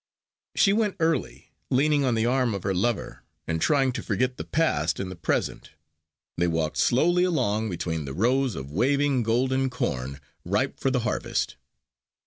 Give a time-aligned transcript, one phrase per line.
[0.55, 4.43] She went early, leaning on the arm of her lover, and trying to forget the
[4.43, 5.73] past in the present.
[6.37, 11.55] They walked slowly along between the rows of waving golden corn ripe for the harvest.